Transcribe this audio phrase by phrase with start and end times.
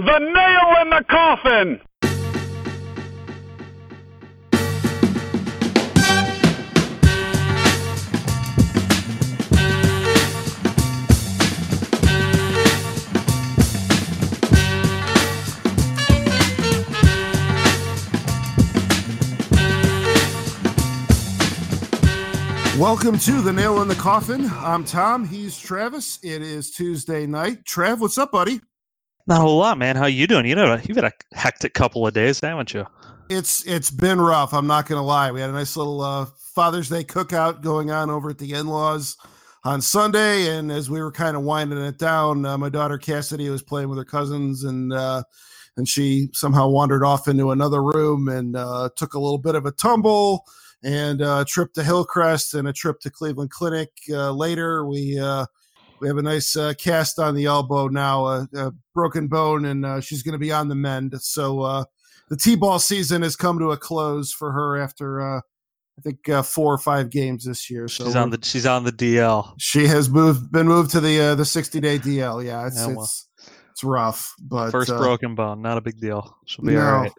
[0.00, 1.78] The nail in the coffin!
[22.78, 24.50] Welcome to the Nail in the Coffin.
[24.50, 25.26] I'm Tom.
[25.26, 26.18] He's Travis.
[26.22, 27.64] It is Tuesday night.
[27.64, 28.62] Trav, what's up, buddy?
[29.26, 29.96] Not a whole lot, man.
[29.96, 30.46] How you doing?
[30.46, 32.86] You know, you've had a hectic couple of days, haven't you?
[33.28, 34.52] It's it's been rough.
[34.52, 35.30] I'm not gonna lie.
[35.30, 39.16] We had a nice little uh, Father's Day cookout going on over at the in-laws
[39.62, 43.48] on Sunday, and as we were kind of winding it down, uh, my daughter Cassidy
[43.50, 45.22] was playing with her cousins, and uh,
[45.76, 49.64] and she somehow wandered off into another room and uh, took a little bit of
[49.64, 50.44] a tumble
[50.82, 54.86] and uh, a trip to Hillcrest and a trip to Cleveland Clinic uh, later.
[54.86, 55.20] We
[56.00, 59.84] we have a nice uh, cast on the elbow now, a, a broken bone, and
[59.84, 61.14] uh, she's going to be on the mend.
[61.20, 61.84] So uh,
[62.28, 65.40] the t-ball season has come to a close for her after I
[66.02, 67.88] think four or five games this year.
[67.88, 69.54] So she's on the she's on the DL.
[69.58, 72.44] She has moved been moved to the the sixty day DL.
[72.44, 73.28] Yeah, it's yeah, well, it's
[73.80, 76.36] it's rough, but first broken bone, not a big deal.
[76.46, 77.12] She'll be no, all right.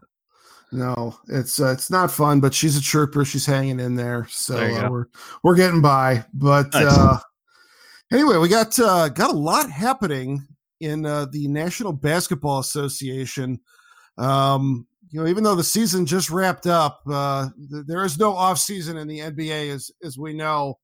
[0.72, 3.26] No, it's uh, it's not fun, but she's a trooper.
[3.26, 5.06] She's hanging in there, so there uh, we're
[5.44, 6.24] we're getting by.
[6.34, 7.22] But nice.
[8.12, 10.46] Anyway, we got uh, got a lot happening
[10.80, 13.60] in uh, the National Basketball Association.
[14.18, 18.34] Um, you know, even though the season just wrapped up, uh, th- there is no
[18.34, 20.80] off season in the NBA, as as we know.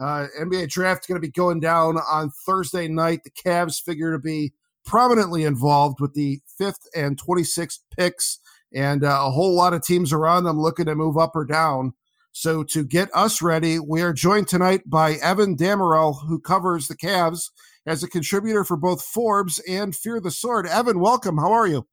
[0.00, 3.20] Uh, NBA draft going to be going down on Thursday night.
[3.22, 4.52] The Cavs figure to be
[4.84, 8.38] prominently involved with the fifth and twenty sixth picks
[8.74, 11.92] and uh, a whole lot of teams around them looking to move up or down.
[12.32, 16.96] So to get us ready, we are joined tonight by Evan Dammarell, who covers the
[16.96, 17.50] Cavs
[17.86, 20.66] as a contributor for both Forbes and Fear the Sword.
[20.66, 21.36] Evan, welcome.
[21.36, 21.86] How are you?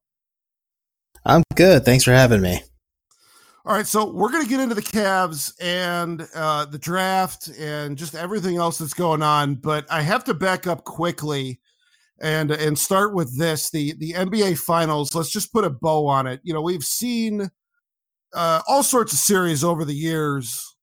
[1.25, 1.83] I'm good.
[1.83, 2.61] Thanks for having me.
[3.65, 7.97] All right, so we're going to get into the Cavs and uh, the draft and
[7.97, 9.55] just everything else that's going on.
[9.55, 11.59] But I have to back up quickly
[12.21, 16.27] and and start with this the the NBA finals let's just put a bow on
[16.27, 17.49] it you know we've seen
[18.33, 20.75] uh, all sorts of series over the years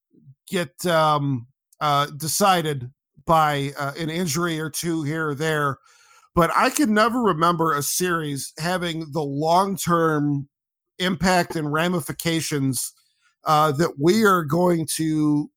[0.49, 1.47] get um,
[1.81, 2.91] uh, decided
[3.27, 5.79] by uh, an injury or two here or there.
[6.34, 10.49] But I can never remember a series having the long term
[10.99, 12.93] impact and ramifications
[13.45, 15.51] uh, that we are going to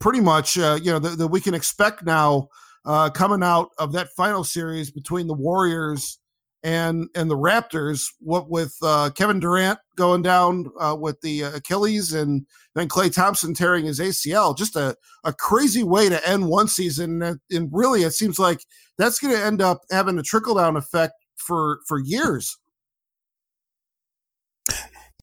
[0.00, 2.48] pretty much uh, you know that, that we can expect now
[2.84, 6.18] uh, coming out of that final series between the Warriors
[6.62, 8.04] and and the Raptors.
[8.20, 13.54] What with uh, Kevin Durant going down uh, with the Achilles and then Klay Thompson
[13.54, 14.56] tearing his ACL.
[14.56, 17.22] Just a, a crazy way to end one season.
[17.22, 18.64] And, and really, it seems like
[18.98, 22.56] that's going to end up having a trickle down effect for for years.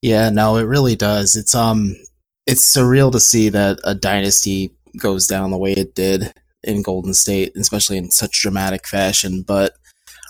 [0.02, 1.36] Yeah, no, it really does.
[1.36, 1.96] It's um,
[2.48, 6.34] it's surreal to see that a dynasty goes down the way it did
[6.64, 9.44] in Golden State, especially in such dramatic fashion.
[9.46, 9.74] But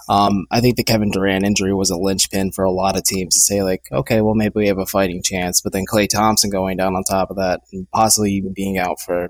[0.10, 3.36] um, I think the Kevin Durant injury was a linchpin for a lot of teams
[3.36, 5.62] to say, like, okay, well, maybe we have a fighting chance.
[5.62, 9.00] But then Klay Thompson going down on top of that, and possibly even being out
[9.00, 9.30] for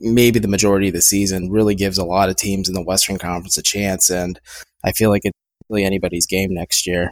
[0.00, 3.18] maybe the majority of the season, really gives a lot of teams in the Western
[3.18, 4.08] Conference a chance.
[4.08, 4.38] And
[4.84, 5.36] I feel like it's
[5.68, 7.10] really anybody's game next year,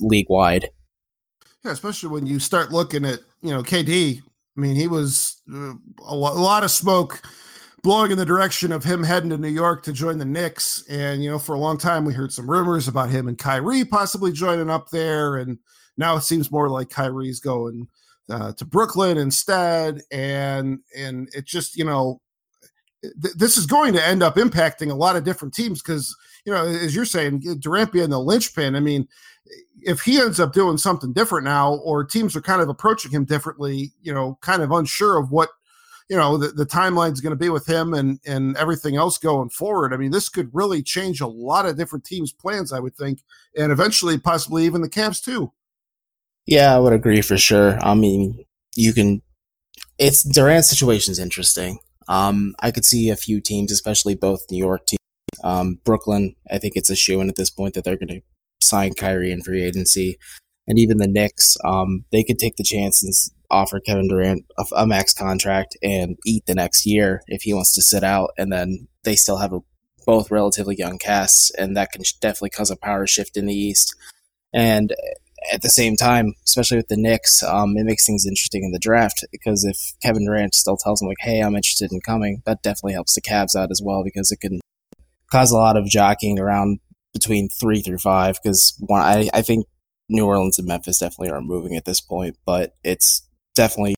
[0.00, 0.68] league wide.
[1.64, 4.20] Yeah, especially when you start looking at, you know, KD.
[4.20, 5.72] I mean, he was uh,
[6.06, 7.22] a lot of smoke
[7.82, 10.84] blowing in the direction of him heading to New York to join the Knicks.
[10.88, 13.84] And, you know, for a long time, we heard some rumors about him and Kyrie
[13.84, 15.36] possibly joining up there.
[15.36, 15.58] And
[15.96, 17.88] now it seems more like Kyrie's going
[18.30, 20.02] uh, to Brooklyn instead.
[20.12, 22.20] And, and it just, you know,
[23.02, 26.52] th- this is going to end up impacting a lot of different teams because, you
[26.52, 29.08] know, as you're saying, Durant being the linchpin, I mean,
[29.80, 33.24] if he ends up doing something different now, or teams are kind of approaching him
[33.24, 35.48] differently, you know, kind of unsure of what
[36.12, 39.16] you know the, the timeline is going to be with him and and everything else
[39.16, 39.94] going forward.
[39.94, 43.22] I mean this could really change a lot of different teams plans i would think
[43.56, 45.52] and eventually possibly even the Cavs too.
[46.44, 47.78] Yeah i would agree for sure.
[47.82, 48.44] I mean
[48.76, 49.22] you can
[49.98, 51.78] it's durant's situation is interesting.
[52.08, 54.98] Um i could see a few teams especially both new york teams
[55.42, 58.20] um brooklyn i think it's a shoe in at this point that they're going to
[58.60, 60.18] sign Kyrie in free agency
[60.68, 64.86] and even the Knicks, um, they could take the chances offer Kevin Durant a, a,
[64.86, 68.88] max contract and eat the next year if he wants to sit out, and then
[69.04, 69.60] they still have a,
[70.06, 73.94] both relatively young casts, and that can definitely cause a power shift in the East.
[74.52, 74.94] And
[75.52, 78.78] at the same time, especially with the Knicks, um, it makes things interesting in the
[78.78, 82.62] draft because if Kevin Durant still tells them like, "Hey, I'm interested in coming," that
[82.62, 84.60] definitely helps the Cavs out as well because it can
[85.30, 86.80] cause a lot of jockeying around
[87.12, 89.66] between three through five because I, I think
[90.08, 93.94] New Orleans and Memphis definitely aren't moving at this point, but it's definitely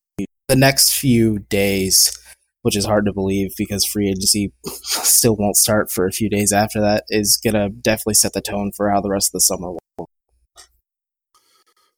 [0.48, 2.16] the next few days,
[2.62, 6.52] which is hard to believe because free agency still won't start for a few days
[6.52, 9.40] after that, is going to definitely set the tone for how the rest of the
[9.40, 10.08] summer will.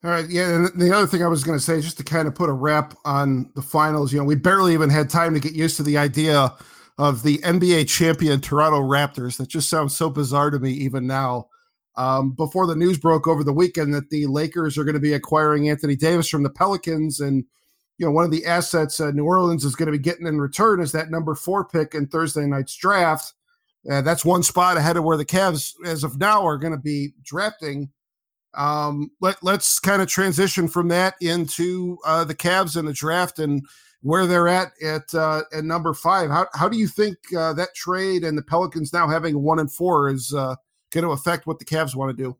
[0.05, 2.29] All right, yeah, and the other thing I was going to say, just to kind
[2.29, 5.41] of put a wrap on the finals, you know, we barely even had time to
[5.41, 6.55] get used to the idea
[6.99, 9.37] of the NBA champion Toronto Raptors.
[9.39, 11.49] That just sounds so bizarre to me even now.
[11.97, 15.15] Um, before the news broke over the weekend that the Lakers are going to be
[15.15, 17.45] acquiring Anthony Davis from the Pelicans, and
[17.97, 20.39] you know one of the assets uh, New Orleans is going to be getting in
[20.39, 23.33] return is that number four pick in Thursday night's draft.
[23.91, 26.79] Uh, that's one spot ahead of where the Cavs, as of now, are going to
[26.79, 27.91] be drafting.
[28.55, 33.39] Um, let let's kind of transition from that into uh, the Cavs and the draft
[33.39, 33.65] and
[34.03, 36.31] where they're at at uh, at number five.
[36.31, 39.73] How how do you think uh, that trade and the Pelicans now having one and
[39.73, 40.57] four is uh,
[40.93, 42.37] going to affect what the Cavs want to do?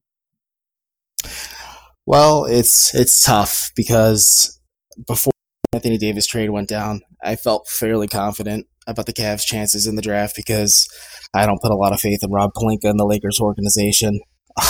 [2.05, 4.61] Well, it's it's tough because
[5.07, 5.33] before
[5.73, 10.03] Anthony Davis trade went down, I felt fairly confident about the Cavs' chances in the
[10.03, 10.89] draft because
[11.35, 14.21] I don't put a lot of faith in Rob Pelinka and the Lakers organization.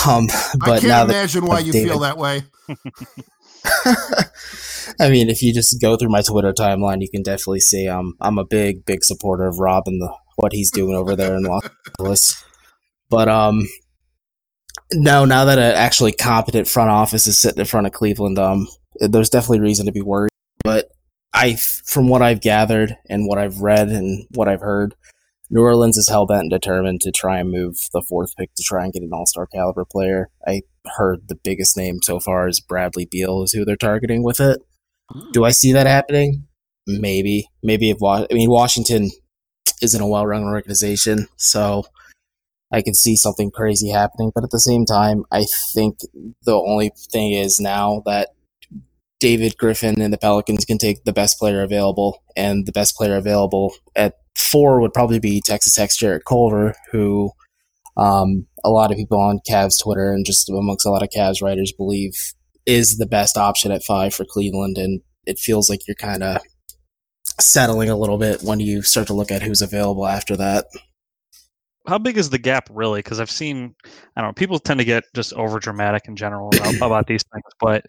[0.08, 0.26] Um,
[0.58, 2.42] but I can't now imagine that why you David, feel that way.
[4.98, 8.14] I mean, if you just go through my Twitter timeline, you can definitely see um,
[8.20, 11.44] I'm a big, big supporter of Rob and the what he's doing over there in
[11.44, 11.68] Los
[11.98, 12.44] Angeles.
[13.08, 13.66] But um,
[14.92, 18.68] no, now that an actually competent front office is sitting in front of Cleveland, um,
[19.00, 20.30] there's definitely reason to be worried.
[20.64, 20.90] But
[21.32, 24.94] I, from what I've gathered and what I've read and what I've heard,
[25.50, 28.64] New Orleans is hell bent and determined to try and move the fourth pick to
[28.64, 30.28] try and get an All Star caliber player.
[30.46, 30.62] I
[30.96, 34.60] heard the biggest name so far is Bradley Beal is who they're targeting with it.
[35.32, 36.46] Do I see that happening?
[36.86, 39.10] Maybe, maybe if I mean Washington
[39.82, 41.84] isn't a well run organization, so
[42.72, 44.32] I can see something crazy happening.
[44.34, 45.98] But at the same time, I think
[46.44, 48.30] the only thing is now that
[49.20, 53.16] David Griffin and the Pelicans can take the best player available, and the best player
[53.16, 57.30] available at four would probably be Texas Tech's Jarrett Culver, who
[57.96, 61.42] um, a lot of people on Cavs Twitter and just amongst a lot of Cavs
[61.42, 62.12] writers believe
[62.66, 64.76] is the best option at five for Cleveland.
[64.76, 66.42] And it feels like you're kind of
[67.40, 70.66] settling a little bit when you start to look at who's available after that.
[71.86, 73.00] How big is the gap really?
[73.00, 73.74] Because I've seen,
[74.16, 77.24] I don't know, people tend to get just over dramatic in general about, about these
[77.32, 77.84] things, but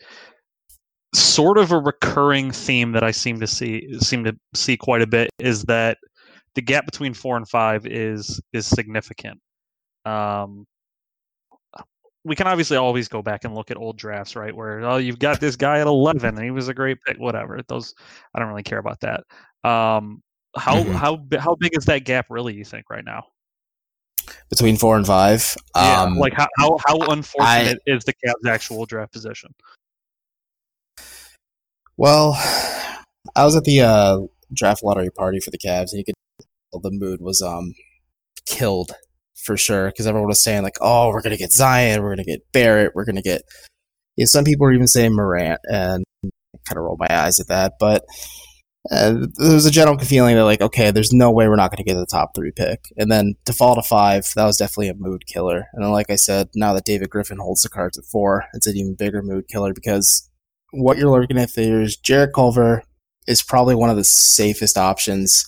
[1.13, 5.07] sort of a recurring theme that I seem to see seem to see quite a
[5.07, 5.97] bit is that
[6.55, 9.39] the gap between four and five is is significant.
[10.05, 10.65] Um,
[12.23, 14.55] we can obviously always go back and look at old drafts, right?
[14.55, 17.17] Where oh, you've got this guy at eleven, and he was a great pick.
[17.17, 17.59] Whatever.
[17.67, 17.93] Those
[18.35, 19.23] I don't really care about that.
[19.63, 20.21] Um,
[20.55, 20.91] how mm-hmm.
[20.93, 22.53] how how big is that gap really?
[22.53, 23.23] You think right now?
[24.49, 26.03] Between four and five, yeah.
[26.03, 29.53] Um, like how how, how unfortunate I, is the Cavs' actual draft position?
[31.97, 32.33] Well,
[33.35, 34.19] I was at the uh,
[34.53, 36.15] draft lottery party for the Cavs, and you could
[36.71, 37.73] tell the mood was um
[38.45, 38.93] killed
[39.35, 42.49] for sure because everyone was saying like, "Oh, we're gonna get Zion, we're gonna get
[42.53, 43.41] Barrett, we're gonna get."
[44.15, 46.29] You know, some people were even saying Morant, and I
[46.67, 48.03] kind of rolled my eyes at that, but
[48.89, 51.77] uh, there was a general feeling that like, okay, there's no way we're not going
[51.77, 54.89] to get the top three pick, and then to fall to five, that was definitely
[54.89, 55.67] a mood killer.
[55.73, 58.67] And then, like I said, now that David Griffin holds the cards at four, it's
[58.67, 60.29] an even bigger mood killer because
[60.71, 62.83] what you're looking at there is Jarrett Culver
[63.27, 65.45] is probably one of the safest options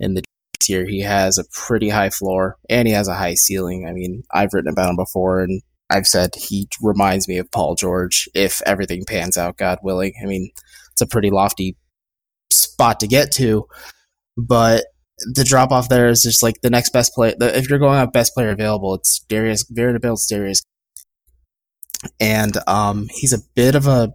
[0.00, 0.22] in the
[0.64, 0.86] here.
[0.86, 3.86] He has a pretty high floor and he has a high ceiling.
[3.88, 7.74] I mean, I've written about him before and I've said he reminds me of Paul
[7.74, 10.14] George if everything pans out, God willing.
[10.22, 10.50] I mean,
[10.92, 11.76] it's a pretty lofty
[12.82, 13.66] spot to get to,
[14.36, 14.84] but
[15.34, 17.34] the drop off there is just like the next best play.
[17.38, 19.64] if you're going up best player available, it's Darius.
[19.70, 20.62] It's Darius,
[22.18, 24.12] and um, he's a bit of a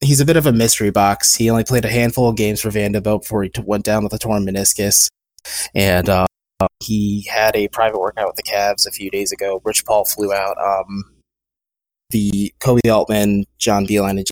[0.00, 1.34] he's a bit of a mystery box.
[1.34, 4.12] He only played a handful of games for Vanderbilt before he t- went down with
[4.12, 5.08] a torn meniscus
[5.74, 6.26] and uh,
[6.80, 9.60] he had a private workout with the Cavs a few days ago.
[9.64, 10.56] Rich Paul flew out.
[10.58, 11.04] Um,
[12.10, 14.26] the Koby Altman, John Beilein, and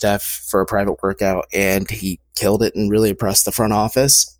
[0.00, 4.32] Jeff for a private workout, and he killed it and really impressed the front office.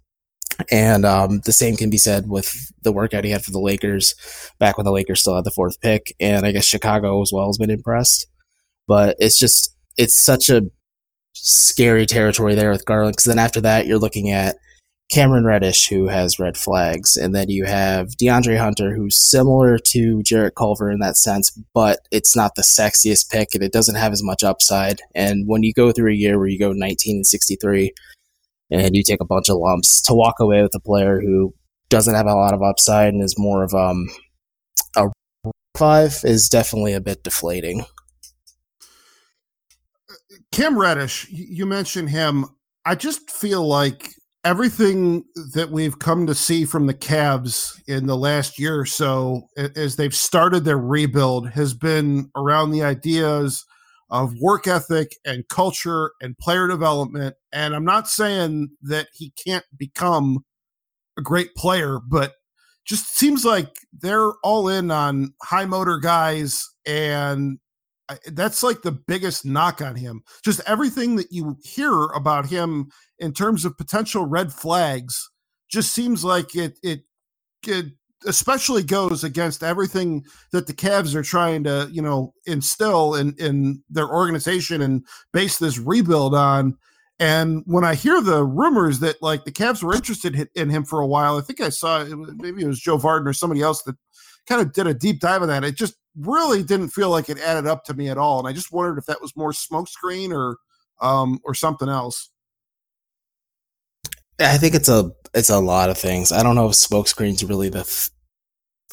[0.70, 4.14] And um, the same can be said with the workout he had for the Lakers
[4.58, 7.46] back when the Lakers still had the fourth pick, and I guess Chicago as well
[7.46, 8.26] has been impressed.
[8.88, 10.62] But it's just it's such a
[11.34, 14.56] scary territory there with Garland because then after that you're looking at
[15.10, 20.22] Cameron Reddish, who has red flags, and then you have DeAndre Hunter, who's similar to
[20.24, 24.12] Jarrett Culver in that sense, but it's not the sexiest pick, and it doesn't have
[24.12, 25.00] as much upside.
[25.14, 27.92] And when you go through a year where you go 19 and 63,
[28.70, 31.54] and you take a bunch of lumps, to walk away with a player who
[31.88, 34.08] doesn't have a lot of upside and is more of um,
[34.96, 35.06] a
[35.76, 37.84] five is definitely a bit deflating.
[40.50, 42.46] Cam Reddish, you mentioned him.
[42.84, 44.15] I just feel like
[44.46, 45.24] everything
[45.54, 49.96] that we've come to see from the Cavs in the last year or so, as
[49.96, 53.64] they've started their rebuild, has been around the ideas
[54.08, 57.34] of work ethic and culture and player development.
[57.52, 60.44] And I'm not saying that he can't become
[61.18, 62.34] a great player, but
[62.86, 67.58] just seems like they're all in on high motor guys and
[68.32, 70.22] that's like the biggest knock on him.
[70.44, 75.30] Just everything that you hear about him in terms of potential red flags
[75.68, 77.00] just seems like it it,
[77.66, 77.86] it
[78.26, 83.82] especially goes against everything that the Cavs are trying to, you know, instill in in
[83.90, 86.76] their organization and base this rebuild on.
[87.18, 91.00] And when I hear the rumors that like the Cavs were interested in him for
[91.00, 93.96] a while, I think I saw maybe it was Joe Vardon or somebody else that
[94.46, 95.64] kind of did a deep dive on that.
[95.64, 98.52] It just really didn't feel like it added up to me at all, and I
[98.52, 100.56] just wondered if that was more smokescreen or
[101.00, 102.30] um, or something else.
[104.38, 106.32] I think it's a it's a lot of things.
[106.32, 107.80] I don't know if smokescreen's really the.
[107.80, 108.10] F-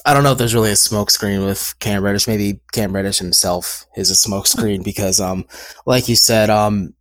[0.05, 2.27] I don't know if there's really a smokescreen with Cam Reddish.
[2.27, 5.45] Maybe Cam Reddish himself is a smokescreen because, um,
[5.85, 6.93] like you said, um,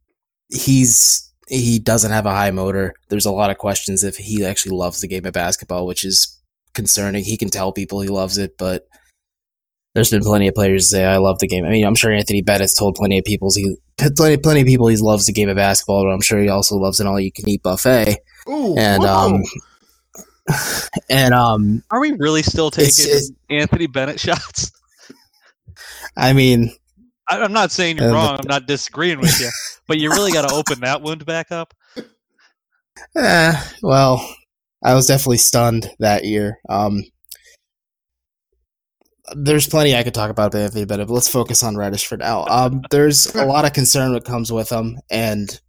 [0.48, 2.94] he's he doesn't have a high motor.
[3.08, 6.40] There's a lot of questions if he actually loves the game of basketball, which is
[6.74, 7.24] concerning.
[7.24, 8.86] He can tell people he loves it, but
[9.94, 11.64] there's been plenty of players say I love the game.
[11.64, 13.76] I mean, I'm sure Anthony Bennett's told plenty of people he
[14.16, 16.76] plenty plenty of people he loves the game of basketball, but I'm sure he also
[16.76, 18.16] loves an all you can eat buffet.
[18.48, 19.08] Ooh, and whoa.
[19.08, 19.42] um
[21.10, 24.72] and um Are we really still taking It's- it's- Anthony Bennett shots?
[26.16, 26.72] I mean
[27.30, 28.36] I, I'm not saying you're Uh, wrong.
[28.40, 29.48] I'm not disagreeing with you,
[29.86, 31.72] but you really got to open that wound back up.
[33.16, 34.28] eh, well,
[34.84, 36.58] I was definitely stunned that year.
[36.68, 37.02] Um
[39.36, 42.16] there's plenty I could talk about with Anthony Bennett, but let's focus on Reddish for
[42.16, 42.44] now.
[42.46, 45.60] Um, there's a lot of concern that comes with him, and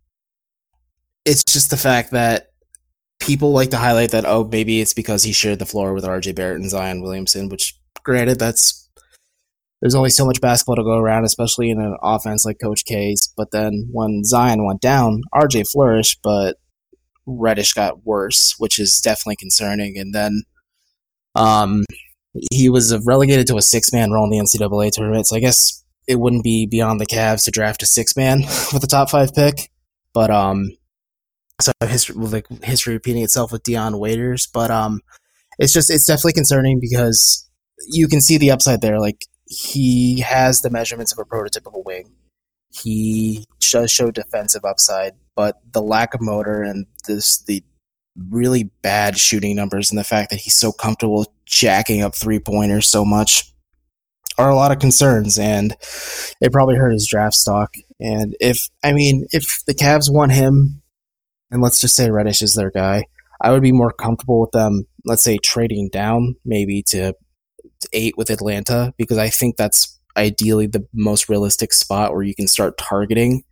[1.25, 2.49] it's just the fact that
[3.19, 6.35] people like to highlight that oh maybe it's because he shared the floor with RJ
[6.35, 8.89] Barrett and Zion Williamson, which granted that's
[9.81, 13.33] there's only so much basketball to go around, especially in an offense like Coach K's.
[13.35, 16.55] But then when Zion went down, RJ flourished, but
[17.25, 19.97] Reddish got worse, which is definitely concerning.
[19.97, 20.43] And then
[21.35, 21.83] um,
[22.51, 25.27] he was relegated to a six man role in the NCAA tournament.
[25.27, 28.39] So I guess it wouldn't be beyond the Cavs to draft a six man
[28.73, 29.69] with a top five pick.
[30.13, 30.71] But um,
[31.61, 34.47] so history like history repeating itself with Dion Waiters.
[34.47, 35.01] But um,
[35.59, 37.49] it's just it's definitely concerning because
[37.87, 38.99] you can see the upside there.
[38.99, 42.11] Like he has the measurements of a prototypical wing.
[42.71, 47.63] He does show defensive upside, but the lack of motor and this the
[48.29, 52.87] really bad shooting numbers and the fact that he's so comfortable jacking up three pointers
[52.87, 53.53] so much
[54.37, 55.75] are a lot of concerns and
[56.41, 57.73] it probably hurt his draft stock.
[57.99, 60.81] And if I mean if the Cavs want him
[61.51, 63.05] and let's just say Reddish is their guy,
[63.41, 67.13] I would be more comfortable with them, let's say trading down maybe to
[67.91, 72.47] eight with Atlanta because I think that's ideally the most realistic spot where you can
[72.47, 73.43] start targeting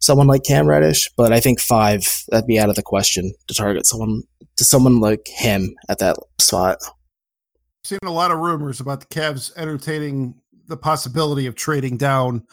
[0.00, 1.10] someone like Cam Reddish.
[1.16, 4.22] But I think five that'd be out of the question to target someone
[4.56, 6.78] to someone like him at that spot.
[7.84, 10.34] Seen a lot of rumors about the Cavs entertaining
[10.66, 12.46] the possibility of trading down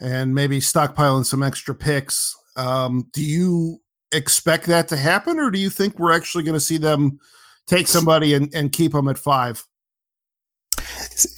[0.00, 2.36] and maybe stockpiling some extra picks.
[2.56, 3.80] Um, do you
[4.12, 7.20] expect that to happen, or do you think we're actually going to see them
[7.66, 9.64] take somebody and, and keep them at five?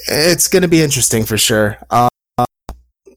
[0.08, 1.78] It's going to be interesting for sure.
[1.90, 2.08] Uh,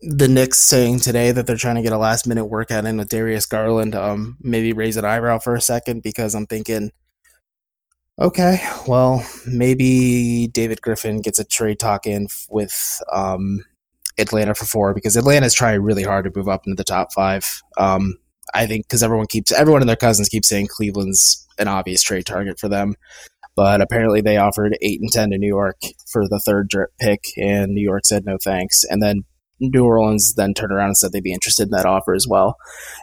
[0.01, 3.10] the Knicks saying today that they're trying to get a last minute workout in with
[3.10, 3.96] Darius Garland.
[3.96, 6.91] Um, maybe raise an eyebrow for a second because I'm thinking,
[8.19, 13.63] okay, well, maybe David Griffin gets a trade talk in with um,
[14.17, 17.45] Atlanta for four because Atlanta's trying really hard to move up into the top five.
[17.77, 18.17] Um,
[18.53, 22.25] I think because everyone keeps everyone and their cousins keep saying Cleveland's an obvious trade
[22.25, 22.95] target for them
[23.55, 26.69] but apparently they offered eight and ten to New York for the third
[27.00, 28.84] pick, and New York said no thanks.
[28.84, 29.24] And then
[29.59, 32.55] New Orleans then turned around and said they'd be interested in that offer as well.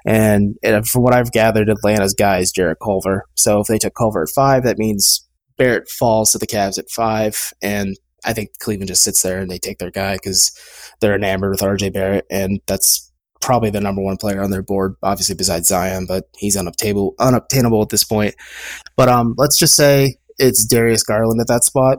[0.04, 3.24] And, and from what I've gathered, Atlanta's guy is Jarrett Culver.
[3.34, 6.90] So if they took Culver at five, that means Barrett falls to the Cavs at
[6.90, 10.56] five, and I think Cleveland just sits there and they take their guy because
[11.00, 14.94] they're enamored with RJ Barrett, and that's probably the number one player on their board,
[15.02, 18.34] obviously besides Zion, but he's unobtainable, unobtainable at this point.
[18.96, 21.98] But um, let's just say it's Darius Garland at that spot,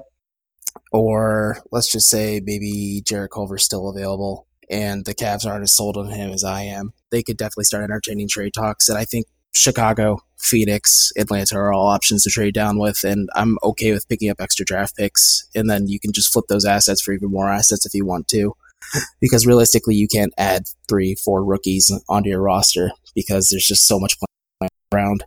[0.92, 5.98] or let's just say maybe Jarrett Culver's still available and the Cavs aren't as sold
[5.98, 6.94] on him as I am.
[7.12, 11.88] They could definitely start entertaining trade talks, and I think Chicago Phoenix, Atlanta are all
[11.88, 15.70] options to trade down with, and I'm okay with picking up extra draft picks, and
[15.70, 18.56] then you can just flip those assets for even more assets if you want to,
[19.22, 24.00] because realistically, you can't add three, four rookies onto your roster because there's just so
[24.00, 25.24] much playing around.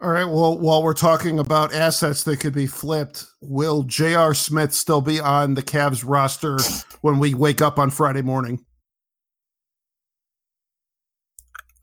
[0.00, 0.24] All right.
[0.24, 4.32] Well, while we're talking about assets that could be flipped, will J.R.
[4.32, 6.58] Smith still be on the Cavs roster
[7.00, 8.64] when we wake up on Friday morning?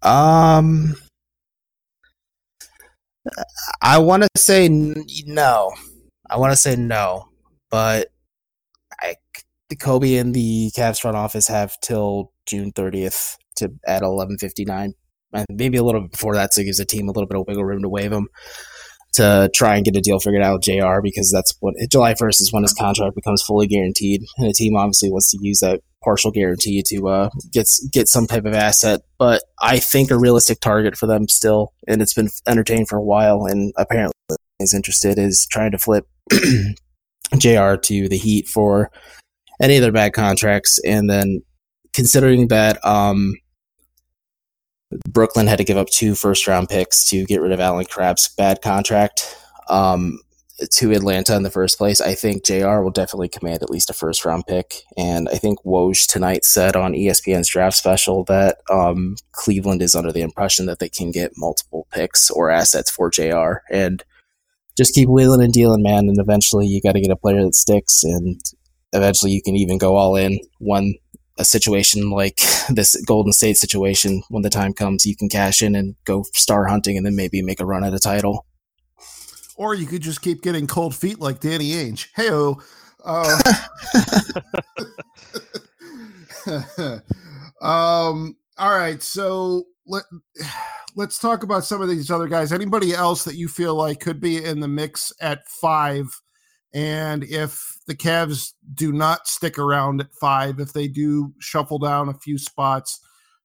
[0.02, 0.96] Um,
[3.82, 5.74] I want to say no.
[6.30, 7.28] I want to say no,
[7.70, 8.10] but
[9.02, 9.16] I,
[9.74, 14.94] Koby and the Cavs front office have till June 30th to at 11:59,
[15.36, 17.38] and maybe a little bit before that, so it gives the team a little bit
[17.38, 18.30] of wiggle room to waive him
[19.16, 22.42] to try and get a deal figured out with JR because that's what July 1st
[22.42, 25.82] is when his contract becomes fully guaranteed, and the team obviously wants to use that
[26.04, 29.02] partial guarantee to uh, get get some type of asset.
[29.18, 33.04] But I think a realistic target for them still, and it's been entertained for a
[33.04, 34.14] while, and apparently
[34.60, 36.06] is interested is trying to flip
[37.38, 38.92] JR to the Heat for
[39.62, 41.42] any of their bad contracts, and then
[41.94, 43.34] considering that um,
[45.10, 48.28] Brooklyn had to give up two first round picks to get rid of Allen Crabbe's
[48.30, 49.38] bad contract
[49.70, 50.20] um,
[50.72, 52.00] to Atlanta in the first place.
[52.00, 54.84] I think JR will definitely command at least a first round pick.
[54.98, 60.12] And I think Woj tonight said on ESPN's draft special that um, Cleveland is under
[60.12, 63.62] the impression that they can get multiple picks or assets for JR.
[63.70, 64.04] And
[64.78, 66.08] just keep wheeling and dealing, man.
[66.10, 68.04] And eventually you got to get a player that sticks.
[68.04, 68.40] And
[68.94, 70.96] eventually you can even go all in when
[71.38, 72.38] a situation like
[72.70, 76.66] this Golden State situation, when the time comes, you can cash in and go star
[76.66, 78.46] hunting and then maybe make a run at a title.
[79.58, 82.08] Or you could just keep getting cold feet like Danny Ainge.
[82.16, 82.30] Hey,
[83.06, 83.40] uh,
[87.62, 89.02] um, all right.
[89.02, 90.04] So let,
[90.96, 92.52] let's talk about some of these other guys.
[92.52, 96.08] Anybody else that you feel like could be in the mix at five?
[96.74, 102.10] And if the Cavs do not stick around at five, if they do shuffle down
[102.10, 103.00] a few spots,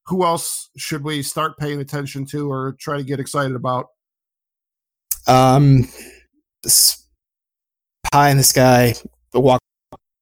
[0.07, 3.89] who else should we start paying attention to or try to get excited about?
[5.27, 5.89] Um,
[8.11, 8.95] pie in the sky,
[9.35, 9.61] walk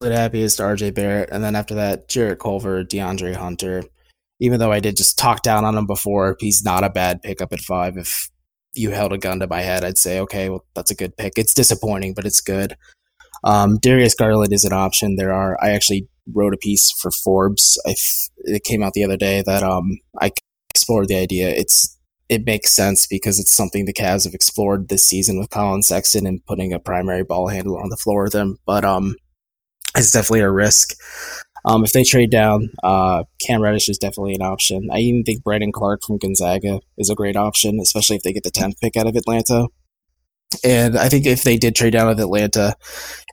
[0.01, 3.83] the happiest RJ Barrett, and then after that, Jarrett Culver, DeAndre Hunter.
[4.41, 7.53] Even though I did just talk down on him before, he's not a bad pickup
[7.53, 7.97] at five.
[7.97, 8.31] If
[8.75, 11.33] you held a gun to my head, I'd say, okay, well, that's a good pick.
[11.37, 12.77] It's disappointing, but it's good.
[13.45, 15.17] Um, Darius Garland is an option.
[15.17, 15.57] There are.
[15.63, 17.81] I actually wrote a piece for Forbes.
[17.87, 17.95] I
[18.39, 20.33] it came out the other day that um I
[20.71, 21.49] explored the idea.
[21.49, 21.97] It's
[22.29, 26.27] it makes sense because it's something the Cavs have explored this season with Collin Sexton
[26.27, 28.59] and putting a primary ball handler on the floor with them.
[28.67, 29.17] But um,
[29.97, 30.95] it's definitely a risk.
[31.65, 34.89] Um, if they trade down, uh, Cam Reddish is definitely an option.
[34.93, 38.45] I even think Brandon Clarke from Gonzaga is a great option, especially if they get
[38.45, 39.67] the 10th pick out of Atlanta.
[40.65, 42.75] And I think if they did trade down with Atlanta,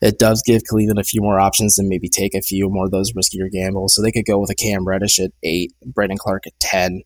[0.01, 2.91] it does give Cleveland a few more options and maybe take a few more of
[2.91, 3.95] those riskier gambles.
[3.95, 7.01] So they could go with a Cam Reddish at eight, Brandon Clarke at 10.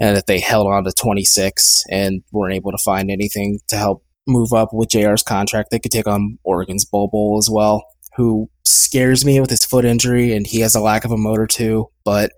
[0.00, 4.04] And if they held on to 26 and weren't able to find anything to help
[4.26, 7.84] move up with JR's contract, they could take on Oregon's Bol Bol as well,
[8.16, 11.46] who scares me with his foot injury and he has a lack of a motor
[11.46, 11.88] too.
[12.04, 12.32] But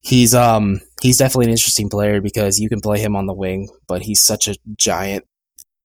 [0.00, 3.68] he's um he's definitely an interesting player because you can play him on the wing,
[3.86, 5.24] but he's such a giant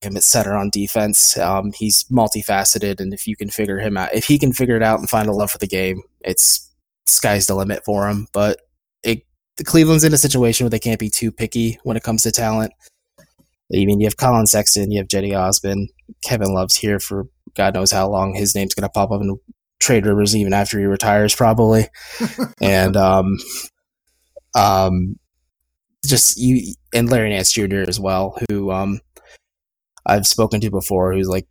[0.02, 1.38] him at center on defense.
[1.38, 4.84] Um, he's multifaceted, and if you can figure him out, if he can figure it
[4.84, 6.70] out and find a love for the game, it's
[7.06, 8.28] sky's the limit for him.
[8.34, 8.62] But
[9.04, 9.26] it,
[9.58, 12.32] the Cleveland's in a situation where they can't be too picky when it comes to
[12.32, 12.74] talent.
[13.20, 15.88] I mean, you have Collin Sexton, you have Cedi Osman,
[16.24, 18.34] Kevin Love's here for God knows how long.
[18.34, 19.38] His name's going to pop up in
[19.80, 21.88] trade rumors even after he retires, probably.
[22.62, 23.38] and um,
[24.56, 25.18] um,
[26.06, 27.84] just you and Larry Nance Jr.
[27.88, 29.00] as well, who um
[30.06, 31.48] I've spoken to before who's like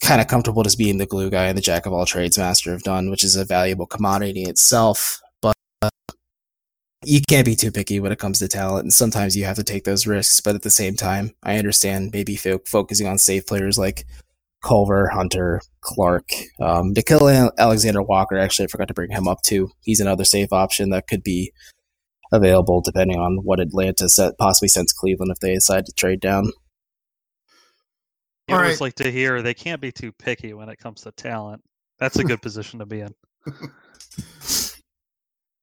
[0.00, 2.72] kind of comfortable just being the glue guy and the jack of all trades master
[2.72, 5.20] of done, which is a valuable commodity itself.
[5.40, 5.54] But
[7.04, 9.64] you can't be too picky when it comes to talent, and sometimes you have to
[9.64, 10.40] take those risks.
[10.40, 14.06] But at the same time, I understand maybe fo- focusing on safe players like
[14.62, 18.38] Culver, Hunter, Clarke, um, Nickeil Alexander Walker.
[18.38, 19.70] Actually, I forgot to bring him up too.
[19.80, 21.52] He's another safe option that could be
[22.32, 26.52] available depending on what Atlanta set, possibly sends Cleveland if they decide to trade down.
[28.48, 28.86] You All always right.
[28.86, 31.62] like to hear they can't be too picky when it comes to talent.
[31.98, 33.14] That's a good position to be in.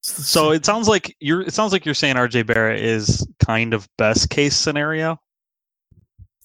[0.01, 3.87] so it sounds like you're it sounds like you're saying RJ Barrett is kind of
[3.97, 5.19] best case scenario.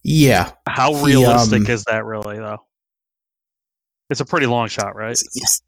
[0.03, 0.53] Yeah.
[0.69, 2.59] How realistic he, um, is that really though?
[4.11, 5.17] It's a pretty long shot, right?
[5.35, 5.63] Yes.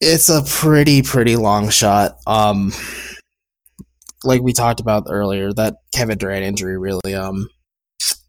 [0.00, 2.16] It's a pretty pretty long shot.
[2.26, 2.72] Um
[4.24, 7.48] like we talked about earlier, that Kevin Durant injury really um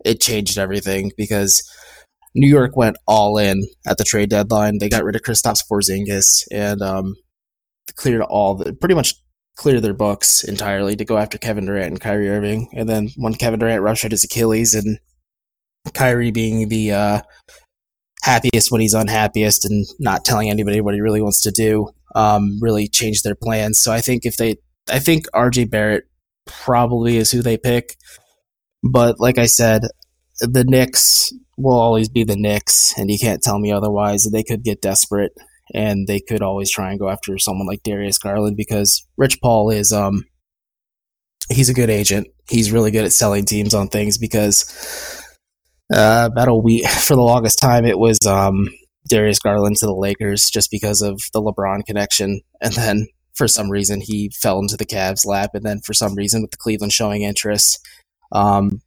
[0.06, 1.64] it changed everything because
[2.34, 4.78] New York went all in at the trade deadline.
[4.78, 7.16] They got rid of Kristaps Porzingis and um
[7.96, 9.16] cleared all the pretty much
[9.56, 12.70] cleared their books entirely to go after Kevin Durant and Kyrie Irving.
[12.74, 15.00] And then when Kevin Durant ruptured his Achilles and
[15.94, 17.22] Kyrie being the uh,
[18.24, 22.60] happiest when he's unhappiest and not telling anybody what he really wants to do, um,
[22.62, 23.80] really changed their plans.
[23.80, 24.58] So I think if they,
[24.90, 26.04] I think RJ Barrett
[26.46, 27.96] probably is who they pick.
[28.90, 29.84] But like I said,
[30.40, 34.28] the Knicks will always be the Knicks, and you can't tell me otherwise.
[34.32, 35.32] They could get desperate
[35.74, 39.70] and they could always try and go after someone like Darius Garland because Rich Paul
[39.72, 40.26] is um
[41.50, 42.28] he's a good agent.
[42.50, 45.24] He's really good at selling teams on things because
[45.94, 48.68] uh, about a week for the longest time it was um
[49.10, 53.70] Darius Garland to the Lakers just because of the LeBron connection and then for some
[53.70, 56.94] reason he fell into the Cavs lap and then for some reason with the Cleveland
[56.94, 57.80] showing interest
[58.36, 58.82] um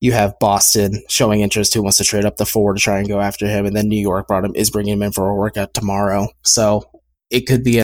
[0.00, 3.08] you have Boston showing interest who wants to trade up the four to try and
[3.08, 5.34] go after him, and then New York brought him is bringing him in for a
[5.34, 6.28] workout tomorrow.
[6.42, 6.88] So
[7.30, 7.82] it could be.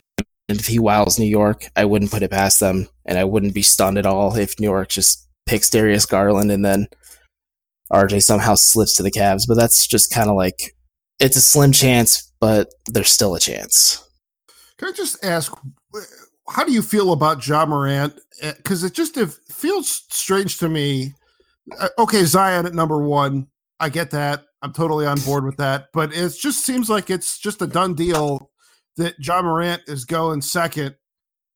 [0.48, 3.62] If he wows New York, I wouldn't put it past them, and I wouldn't be
[3.62, 6.88] stunned at all if New York just picks Darius Garland and then
[7.90, 9.44] RJ somehow slips to the Cavs.
[9.48, 10.74] But that's just kind of like
[11.18, 14.07] it's a slim chance, but there's still a chance.
[14.76, 15.52] Can I just ask,
[16.53, 18.19] how do you feel about Ja Morant?
[18.41, 21.15] Because it just it feels strange to me
[21.79, 23.47] uh, okay, Zion at number one.
[23.81, 24.45] I get that.
[24.62, 25.88] I'm totally on board with that.
[25.93, 28.51] But it just seems like it's just a done deal
[28.97, 30.95] that Ja Morant is going second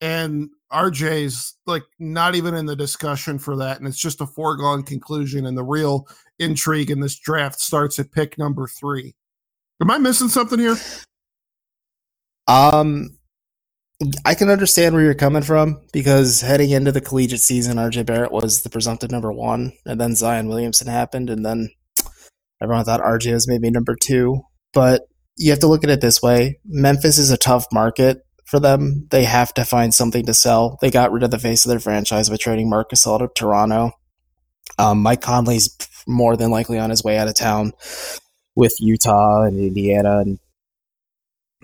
[0.00, 3.78] and RJ's like not even in the discussion for that.
[3.78, 5.46] And it's just a foregone conclusion.
[5.46, 9.14] And the real intrigue in this draft starts at pick number three.
[9.80, 10.76] Am I missing something here?
[12.48, 13.15] Um,
[14.24, 18.32] I can understand where you're coming from because heading into the collegiate season, RJ Barrett
[18.32, 21.70] was the presumptive number one, and then Zion Williamson happened, and then
[22.60, 24.42] everyone thought RJ was maybe number two.
[24.74, 25.02] But
[25.36, 29.06] you have to look at it this way Memphis is a tough market for them.
[29.10, 30.76] They have to find something to sell.
[30.80, 33.92] They got rid of the face of their franchise by trading Marc Gasol to Toronto.
[34.78, 35.74] Um, Mike Conley's
[36.06, 37.72] more than likely on his way out of town
[38.54, 40.38] with Utah and Indiana and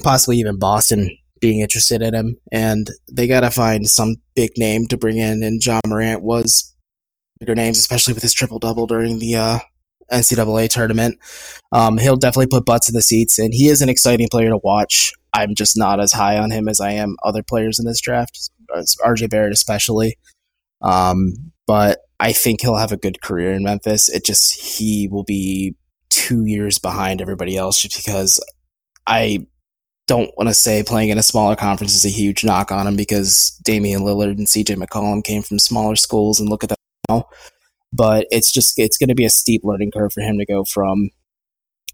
[0.03, 1.11] possibly even Boston
[1.43, 5.43] being interested in him, and they got to find some big name to bring in.
[5.43, 6.75] And Ja Morant was
[7.39, 9.59] bigger names, especially with his triple double during the uh,
[10.11, 11.19] NCAA tournament.
[11.73, 14.61] Um, he'll definitely put butts in the seats, and he is an exciting player to
[14.63, 15.13] watch.
[15.35, 18.51] I'm just not as high on him as I am other players in this draft,
[19.05, 20.17] RJ Barrett especially.
[20.81, 21.35] Um,
[21.67, 24.09] but I think he'll have a good career in Memphis.
[24.09, 25.75] It just he will be
[26.11, 28.41] two years behind everybody else just because
[29.07, 29.47] I
[30.07, 32.97] don't want to say playing in a smaller conference is a huge knock on him
[32.97, 37.29] because Damian Lillard and CJ McCollum came from smaller schools and look at that now.
[37.93, 40.65] But it's just it's going to be a steep learning curve for him to go
[40.65, 41.11] from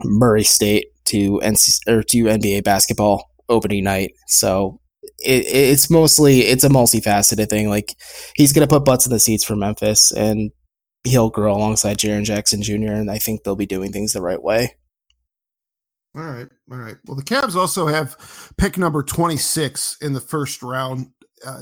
[0.05, 4.13] Murray State to NC or to NBA basketball opening night.
[4.27, 4.81] So
[5.19, 7.69] it, it's mostly it's a multifaceted thing.
[7.69, 7.95] Like
[8.35, 10.51] he's going to put butts in the seats for Memphis and
[11.05, 12.93] he'll grow alongside Jaren Jackson Jr.
[12.93, 14.77] And I think they'll be doing things the right way.
[16.17, 16.49] All right.
[16.71, 16.97] All right.
[17.07, 18.17] Well, the Cavs also have
[18.57, 21.09] pick number 26 in the first round.
[21.47, 21.61] Uh,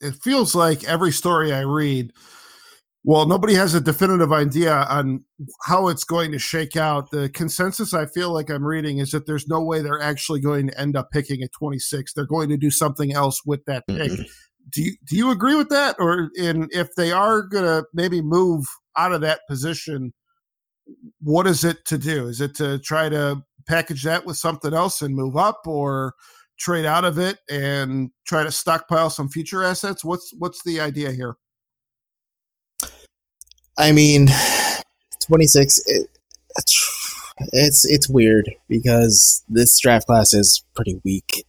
[0.00, 2.12] it feels like every story I read,
[3.04, 5.24] well, nobody has a definitive idea on
[5.64, 7.10] how it's going to shake out.
[7.10, 10.68] The consensus I feel like I'm reading is that there's no way they're actually going
[10.68, 12.12] to end up picking at 26.
[12.12, 14.10] They're going to do something else with that pick.
[14.10, 14.22] Mm-hmm.
[14.70, 15.96] Do you do you agree with that?
[15.98, 18.66] Or in if they are going to maybe move
[18.98, 20.12] out of that position,
[21.22, 22.26] what is it to do?
[22.26, 26.14] Is it to try to package that with something else and move up or
[26.58, 30.04] trade out of it and try to stockpile some future assets?
[30.04, 31.36] What's what's the idea here?
[33.78, 34.28] I mean,
[35.26, 36.08] 26 it,
[37.52, 41.44] it's it's weird because this draft class is pretty weak.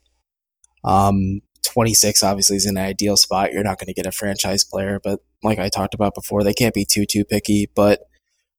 [0.83, 3.51] Um 26 obviously is an ideal spot.
[3.53, 6.53] You're not going to get a franchise player, but like I talked about before, they
[6.53, 8.01] can't be too too picky, but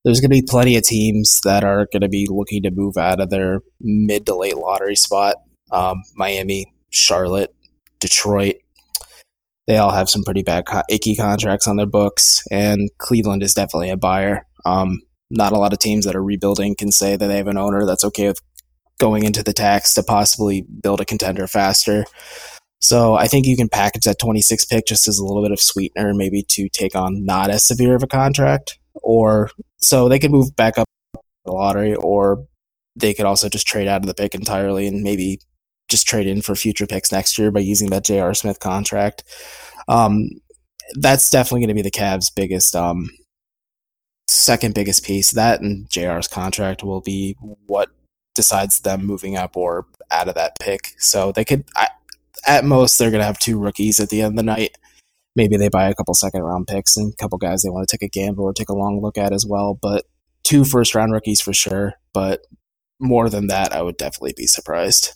[0.05, 2.97] there's going to be plenty of teams that are going to be looking to move
[2.97, 5.37] out of their mid to late lottery spot.
[5.71, 7.55] Um, Miami, Charlotte,
[8.01, 8.57] Detroit.
[9.67, 13.91] They all have some pretty bad, icky contracts on their books, and Cleveland is definitely
[13.91, 14.47] a buyer.
[14.65, 17.59] Um, not a lot of teams that are rebuilding can say that they have an
[17.59, 18.41] owner that's okay with
[18.99, 22.05] going into the tax to possibly build a contender faster.
[22.81, 25.61] So I think you can package that 26 pick just as a little bit of
[25.61, 28.80] sweetener, maybe to take on not as severe of a contract
[29.11, 30.87] or so they could move back up
[31.45, 32.47] the lottery, or
[32.95, 35.41] they could also just trade out of the pick entirely and maybe
[35.89, 38.35] just trade in for future picks next year by using that J.R.
[38.35, 39.25] Smith contract.
[39.89, 40.29] Um,
[40.95, 43.11] that's definitely going to be the Cavs' biggest, um,
[44.29, 45.33] second biggest piece.
[45.33, 47.89] That and JR's contract will be what
[48.37, 50.95] decides them moving up or out of that pick.
[50.99, 51.89] So they could, I,
[52.47, 54.77] at most, they're going to have two rookies at the end of the night.
[55.37, 57.97] Maybe they buy a couple second round picks and a couple guys they want to
[57.97, 59.79] take a gamble or take a long look at as well.
[59.81, 60.05] But
[60.43, 61.95] two first round rookies for sure.
[62.13, 62.47] But
[62.99, 65.13] more than that, I would definitely be surprised.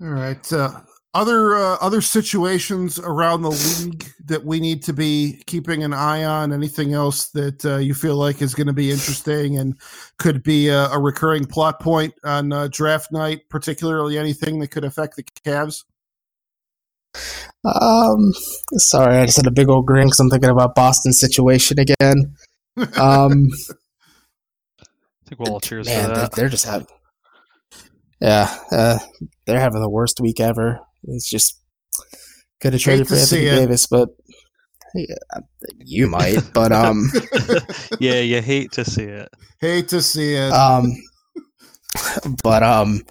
[0.00, 0.52] All right.
[0.52, 0.80] Uh,
[1.14, 6.24] other uh, other situations around the league that we need to be keeping an eye
[6.24, 6.52] on.
[6.52, 9.74] Anything else that uh, you feel like is going to be interesting and
[10.18, 13.48] could be a, a recurring plot point on uh, draft night?
[13.48, 15.84] Particularly anything that could affect the Cavs.
[17.64, 18.32] Um,
[18.74, 22.36] sorry, I just had a big old grin because I'm thinking about Boston's situation again.
[22.96, 23.48] Um,
[24.80, 26.32] I think we'll all cheers man, for they, that.
[26.32, 26.86] they're just having,
[28.20, 28.98] yeah, uh,
[29.46, 30.80] they're having the worst week ever.
[31.04, 31.60] It's just
[32.60, 33.66] could have traded for see Anthony.
[33.66, 34.10] Davis, but
[34.94, 35.14] yeah,
[35.78, 36.38] you might.
[36.54, 37.10] But um,
[38.00, 39.28] yeah, you hate to see it.
[39.60, 40.52] Hate to see it.
[40.52, 40.92] um,
[42.42, 43.02] but um,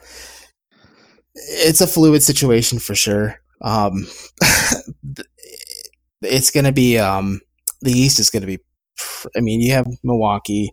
[1.36, 3.40] it's a fluid situation for sure.
[3.62, 4.08] Um,
[6.22, 7.42] it's gonna be um,
[7.82, 8.60] the East is gonna be.
[9.36, 10.72] I mean, you have Milwaukee.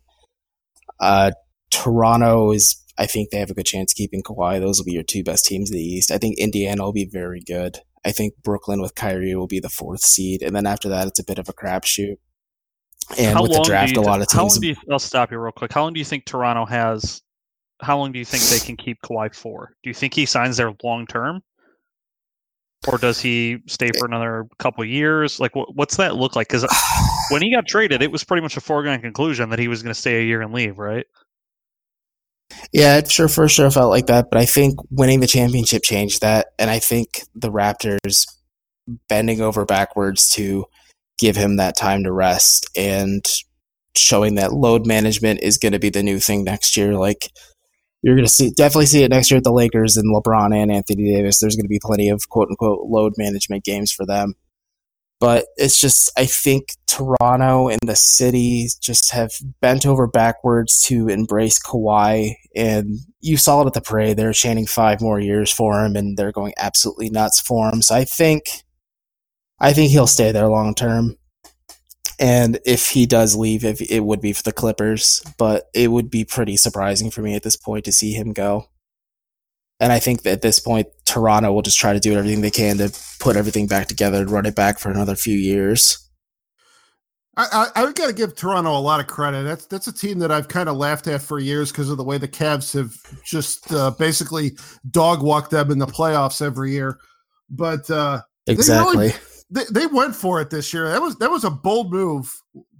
[1.00, 1.32] Uh,
[1.70, 2.78] Toronto is.
[2.98, 4.60] I think they have a good chance keeping Kawhi.
[4.60, 6.10] Those will be your two best teams in the East.
[6.10, 7.78] I think Indiana will be very good.
[8.04, 11.20] I think Brooklyn with Kyrie will be the fourth seed, and then after that, it's
[11.20, 12.16] a bit of a crapshoot.
[13.18, 14.62] And how with the draft, you a lot of How teams.
[14.62, 15.72] you, I'll stop you real quick.
[15.72, 17.22] How long do you think Toronto has?
[17.80, 19.74] How long do you think they can keep Kawhi for?
[19.82, 21.42] Do you think he signs there long term,
[22.88, 25.38] or does he stay for another couple years?
[25.38, 26.48] Like, what, what's that look like?
[26.48, 26.68] Because uh,
[27.30, 29.94] when he got traded, it was pretty much a foregone conclusion that he was going
[29.94, 31.06] to stay a year and leave, right?
[32.72, 36.20] Yeah, it sure for sure felt like that, but I think winning the championship changed
[36.20, 38.26] that, and I think the Raptors
[39.08, 40.66] bending over backwards to
[41.18, 43.24] give him that time to rest and
[43.96, 46.94] showing that load management is going to be the new thing next year.
[46.94, 47.30] Like
[48.02, 50.72] you're going to see, definitely see it next year at the Lakers and LeBron and
[50.72, 51.38] Anthony Davis.
[51.38, 54.34] There's going to be plenty of quote unquote load management games for them.
[55.20, 61.08] But it's just, I think Toronto and the city just have bent over backwards to
[61.08, 62.32] embrace Kawhi.
[62.56, 64.16] And you saw it at the parade.
[64.16, 67.82] They're chanting five more years for him, and they're going absolutely nuts for him.
[67.82, 68.42] So I think,
[69.60, 71.16] I think he'll stay there long term.
[72.22, 76.08] And if he does leave, if it would be for the Clippers, but it would
[76.08, 78.68] be pretty surprising for me at this point to see him go.
[79.80, 82.52] And I think that at this point, Toronto will just try to do everything they
[82.52, 85.98] can to put everything back together and run it back for another few years.
[87.36, 89.42] I, I, I got to give Toronto a lot of credit.
[89.42, 92.04] That's that's a team that I've kind of laughed at for years because of the
[92.04, 94.52] way the Cavs have just uh, basically
[94.88, 96.98] dog walked them in the playoffs every year.
[97.50, 98.96] But uh, Exactly.
[99.08, 99.14] really-
[99.52, 100.88] they, went for it this year.
[100.88, 102.34] That was that was a bold move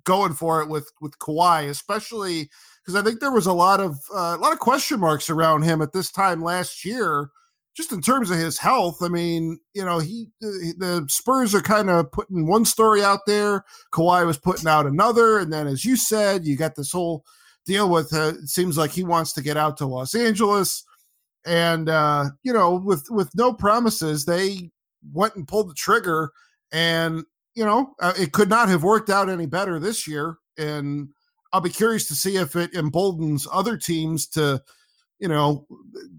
[0.05, 2.49] going for it with with Kawhi, especially
[2.83, 5.63] because I think there was a lot of uh, a lot of question marks around
[5.63, 7.31] him at this time last year,
[7.77, 8.99] just in terms of his health.
[9.03, 13.65] I mean, you know, he the Spurs are kind of putting one story out there.
[13.93, 17.25] Kawhi was putting out another, and then as you said, you got this whole
[17.67, 18.13] deal with.
[18.15, 20.85] Uh, it seems like he wants to get out to Los Angeles,
[21.45, 24.71] and uh, you know, with with no promises, they
[25.13, 26.31] went and pulled the trigger
[26.73, 31.09] and you know uh, it could not have worked out any better this year and
[31.53, 34.61] i'll be curious to see if it emboldens other teams to
[35.19, 35.67] you know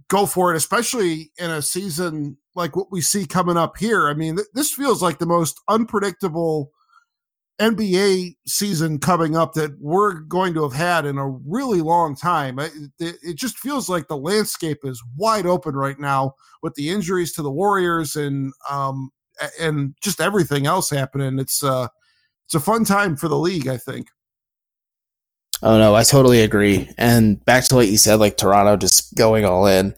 [0.07, 4.07] go for it especially in a season like what we see coming up here.
[4.07, 6.71] I mean th- this feels like the most unpredictable
[7.61, 12.59] nba season coming up that we're going to have had in a really long time.
[12.59, 16.89] It, it it just feels like the landscape is wide open right now with the
[16.89, 19.11] injuries to the warriors and um
[19.60, 21.39] and just everything else happening.
[21.39, 21.88] It's uh
[22.46, 24.08] it's a fun time for the league, I think.
[25.62, 26.89] Oh no, I totally agree.
[26.98, 29.96] And back to what you said, like Toronto just going all in.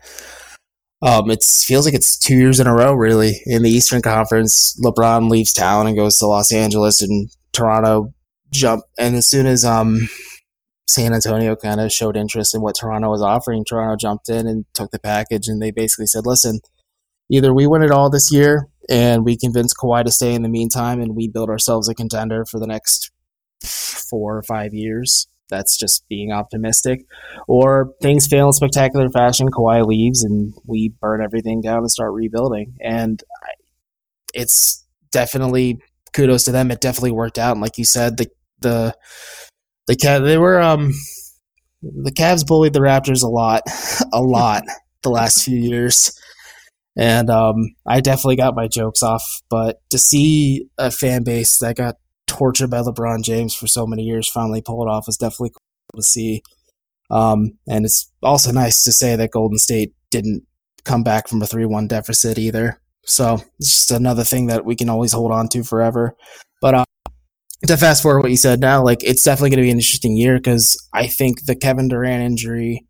[1.02, 3.42] Um, it feels like it's two years in a row, really.
[3.46, 8.14] In the Eastern Conference, LeBron leaves town and goes to Los Angeles, and Toronto
[8.52, 8.84] jump.
[8.98, 10.08] And as soon as um,
[10.88, 14.66] San Antonio kind of showed interest in what Toronto was offering, Toronto jumped in and
[14.74, 16.60] took the package, and they basically said, "Listen,
[17.30, 20.50] either we win it all this year, and we convince Kawhi to stay in the
[20.50, 23.12] meantime, and we build ourselves a contender for the next
[23.64, 27.02] four or five years." That's just being optimistic.
[27.48, 29.50] Or things fail in spectacular fashion.
[29.50, 32.74] Kawhi leaves, and we burn everything down and start rebuilding.
[32.82, 33.22] And
[34.34, 35.80] it's definitely
[36.14, 36.72] kudos to them.
[36.72, 37.54] It definitely worked out.
[37.54, 38.28] And like you said, the
[38.60, 38.96] the
[39.88, 40.94] the they were um
[41.82, 43.62] the Cavs bullied the Raptors a lot,
[44.14, 44.64] a lot
[45.04, 46.20] the last few years.
[46.98, 51.76] And um, I definitely got my jokes off, but to see a fan base that
[51.76, 51.96] got
[52.28, 56.00] tortured by LeBron James for so many years finally pull it off was definitely cool
[56.00, 56.42] to see.
[57.10, 60.44] Um, and it's also nice to say that Golden State didn't
[60.84, 62.80] come back from a 3 1 deficit either.
[63.06, 66.16] So it's just another thing that we can always hold on to forever.
[66.62, 66.86] But uh,
[67.68, 70.18] to fast forward what you said now, like it's definitely going to be an interesting
[70.18, 72.86] year because I think the Kevin Durant injury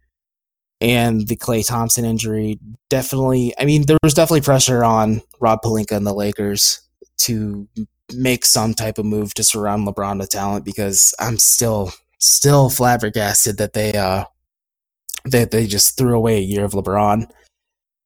[0.81, 2.59] and the Klay Thompson injury
[2.89, 6.81] definitely, I mean, there was definitely pressure on Rob Pelinka and the Lakers
[7.19, 7.67] to
[8.13, 13.57] make some type of move to surround LeBron with talent because I'm still still flabbergasted
[13.57, 14.25] that they uh
[15.25, 17.29] that they just threw away a year of LeBron.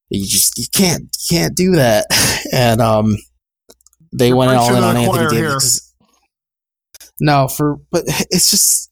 [0.08, 2.06] You just you can't you can't do that.
[2.52, 3.16] And um
[4.12, 5.48] they You're went all in on Anthony here.
[5.48, 5.94] Davis.
[7.20, 8.90] No, for but it's just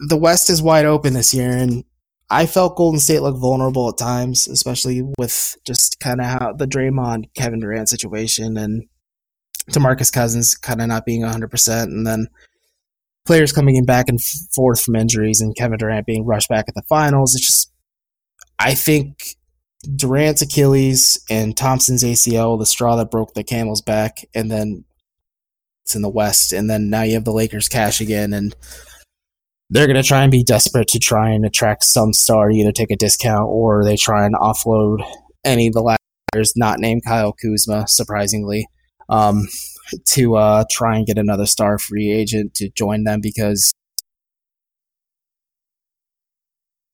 [0.00, 1.84] the West is wide open this year and
[2.30, 6.66] I felt Golden State look vulnerable at times, especially with just kind of how the
[6.66, 8.84] Draymond Kevin Durant situation and
[9.70, 12.28] DeMarcus Cousins kind of not being 100%, and then
[13.26, 16.74] players coming in back and forth from injuries, and Kevin Durant being rushed back at
[16.74, 17.34] the finals.
[17.34, 17.72] It's just,
[18.58, 19.36] I think
[19.96, 24.84] Durant's Achilles and Thompson's ACL, the straw that broke the camel's back, and then
[25.84, 28.54] it's in the West, and then now you have the Lakers cash again, and
[29.70, 32.72] they're going to try and be desperate to try and attract some star, to either
[32.72, 34.98] take a discount or they try and offload
[35.44, 36.00] any of the last
[36.32, 38.66] players not named Kyle Kuzma, surprisingly
[39.10, 39.48] um,
[40.06, 43.72] to uh, try and get another star free agent to join them because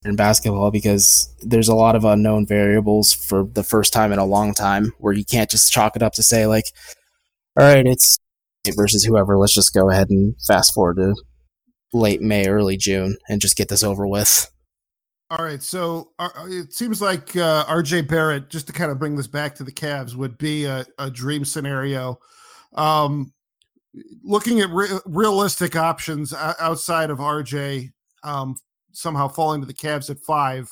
[0.05, 4.25] in basketball because there's a lot of unknown variables for the first time in a
[4.25, 6.65] long time where you can't just chalk it up to say like
[7.59, 8.17] all right it's
[8.77, 11.15] versus whoever let's just go ahead and fast forward to
[11.93, 14.51] late may early june and just get this over with
[15.29, 19.17] All right, so uh, it seems like uh, RJ Barrett, just to kind of bring
[19.17, 22.21] this back to the Cavs, would be a, a dream scenario.
[22.75, 23.33] Um,
[24.23, 27.91] looking at re- realistic options outside of RJ,
[28.23, 28.55] um,
[28.93, 30.71] somehow falling to the Cavs at five,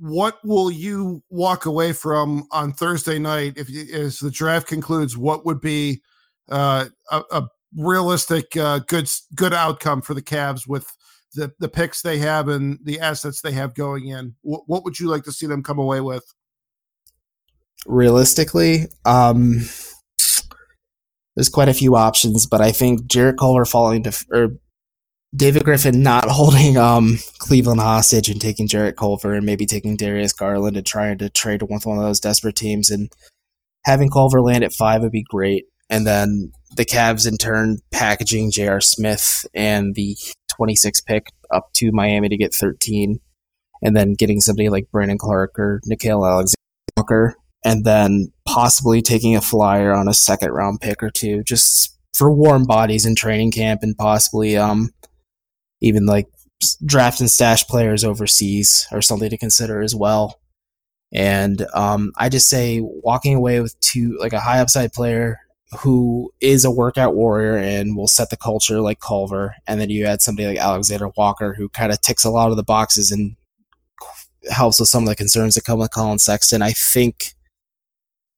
[0.00, 5.16] what will you walk away from on Thursday night if as the draft concludes?
[5.16, 6.02] What would be
[6.50, 10.86] uh, a, a realistic uh, good good outcome for the Cavs with
[11.34, 14.34] the the picks they have and the assets they have going in.
[14.42, 16.24] What, what would you like to see them come away with?
[17.86, 19.60] realistically, um,
[21.36, 24.48] there's quite a few options, but I think Jarrett Culver falling to or
[25.34, 30.32] David Griffin not holding um, Cleveland hostage and taking Jarrett Culver and maybe taking Darius
[30.32, 33.10] Garland and trying to trade with one of those desperate teams and
[33.84, 35.64] having Culver land at five would be great.
[35.90, 38.80] And then the Cavs in turn packaging J.R.
[38.80, 40.16] Smith and the
[40.56, 43.20] 26 pick up to Miami to get 13,
[43.82, 49.40] and then getting somebody like Brandon Clarke or Nickeil Alexander and then possibly taking a
[49.40, 53.82] flyer on a second round pick or two just for warm bodies in training camp
[53.82, 54.90] and possibly um
[55.80, 56.26] even like
[56.84, 60.40] draft and stash players overseas or something to consider as well.
[61.12, 65.40] And um, I just say walking away with two like a high upside player
[65.80, 70.06] who is a workout warrior and will set the culture like Culver, and then you
[70.06, 73.36] add somebody like Alexander Walker who kind of ticks a lot of the boxes and
[74.50, 76.62] helps with some of the concerns that come with Collin Sexton.
[76.62, 77.34] I think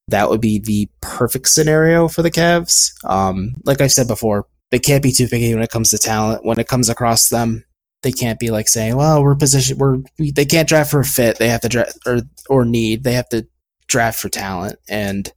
[0.09, 2.93] that would be the perfect scenario for the Cavs.
[3.05, 6.45] Um, like I said before, they can't be too picky when it comes to talent.
[6.45, 7.65] When it comes across them,
[8.03, 11.05] they can't be like saying, "Well, we're position, we're we, they can't draft for a
[11.05, 11.39] fit.
[11.39, 13.05] They have to draft or or need.
[13.05, 13.47] They have to
[13.89, 15.33] draft for talent." And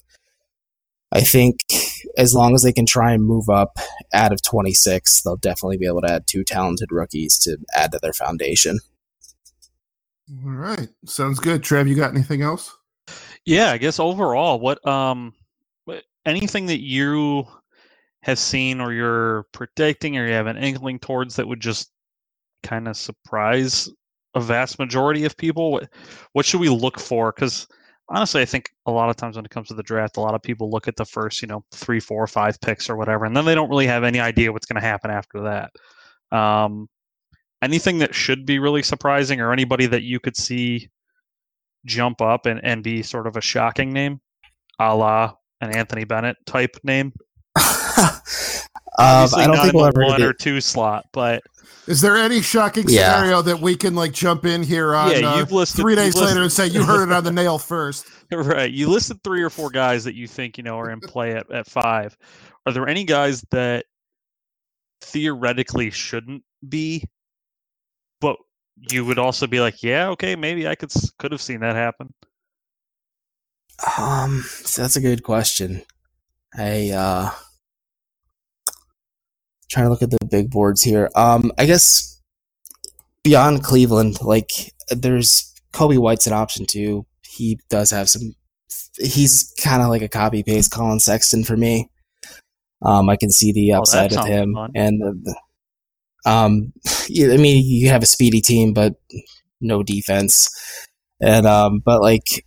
[1.11, 1.61] I think
[2.17, 3.77] as long as they can try and move up
[4.13, 7.99] out of 26, they'll definitely be able to add two talented rookies to add to
[8.01, 8.79] their foundation.
[10.45, 11.63] All right, sounds good.
[11.63, 12.75] Trev, you got anything else?
[13.45, 15.33] Yeah, I guess overall, what um,
[16.25, 17.45] anything that you
[18.21, 21.91] have seen or you're predicting or you have an inkling towards that would just
[22.63, 23.89] kind of surprise
[24.35, 25.71] a vast majority of people?
[25.71, 25.89] What
[26.33, 27.31] what should we look for?
[27.31, 27.67] Because
[28.09, 30.35] honestly, I think a lot of times when it comes to the draft, a lot
[30.35, 33.35] of people look at the first, you know, three, four, five picks or whatever, and
[33.35, 36.37] then they don't really have any idea what's going to happen after that.
[36.37, 36.87] Um,
[37.61, 40.89] anything that should be really surprising, or anybody that you could see
[41.85, 44.19] jump up and, and be sort of a shocking name,
[44.79, 47.13] a la an Anthony Bennett type name.
[47.57, 47.63] um,
[48.97, 51.41] I don't think we'll ever one or two slot, but
[51.87, 53.13] Is there any shocking Yeah.
[53.15, 56.03] scenario that we can like jump in here on Yeah, uh, you've listed- three you've
[56.03, 58.05] days later and say you heard it on the nail first?
[58.31, 58.71] right.
[58.71, 61.49] You listed three or four guys that you think you know are in play at,
[61.51, 62.15] at five.
[62.65, 63.85] Are there any guys that
[65.01, 67.03] theoretically shouldn't be,
[68.21, 68.35] but
[68.91, 72.13] you would also be like, yeah, okay, maybe I could could have seen that happen.
[73.97, 75.83] Um, so that's a good question.
[76.57, 77.31] I uh
[79.69, 81.09] trying to look at the big boards here.
[81.15, 82.21] Um, I guess
[83.23, 84.49] beyond Cleveland, like
[84.89, 87.05] there's Coby White's an option too.
[87.23, 88.33] He does have some.
[88.97, 91.89] He's kind of like a copy paste Collin Sexton for me.
[92.81, 94.71] Um, I can see the Oh, upside of sounds him, fun.
[94.75, 95.35] and the,
[96.25, 96.73] the, um,
[97.31, 98.95] I mean, you have a speedy team, but
[99.61, 100.49] no defense,
[101.21, 102.45] and um, but like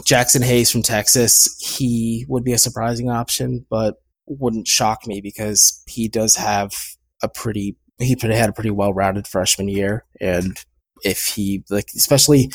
[0.00, 3.94] Jaxson Hayes from Texas, he would be a surprising option, but
[4.26, 6.72] wouldn't shock me because he does have
[7.22, 10.58] a pretty he had a pretty well rounded freshman year, and
[11.04, 12.50] if he like especially.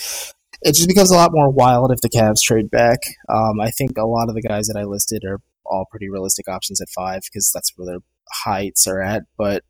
[0.62, 3.00] It just becomes a lot more wild if the Cavs trade back.
[3.30, 6.48] Um, I think a lot of the guys that I listed are all pretty realistic
[6.48, 8.00] options at five because that's where their
[8.32, 9.24] heights are at.
[9.38, 9.64] But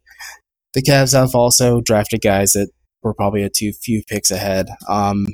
[0.73, 2.69] the Cavs have also drafted guys that
[3.01, 4.67] were probably a too few picks ahead.
[4.87, 5.27] Um,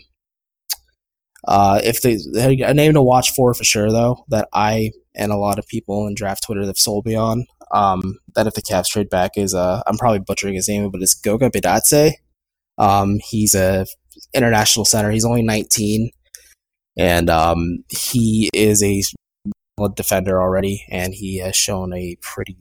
[1.48, 2.18] uh, if they
[2.64, 6.08] a name to watch for for sure though that I and a lot of people
[6.08, 9.54] in draft Twitter have sold me on um, that if the Cavs trade back is
[9.54, 12.14] uh, I'm probably butchering his name, but it's Goga Bidatse.
[12.78, 13.86] Um, he's a
[14.34, 15.12] international center.
[15.12, 16.10] He's only 19,
[16.98, 19.04] and um, he is a
[19.96, 22.58] defender already, and he has shown a pretty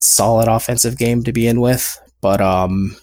[0.00, 1.98] solid offensive game to begin with.
[2.20, 2.96] But um,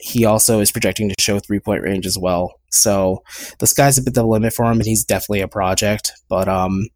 [0.00, 2.60] he also is projecting to show three point range as well.
[2.70, 3.22] So
[3.58, 6.12] the sky's a bit the limit for him, and he's definitely a project.
[6.28, 6.88] But um,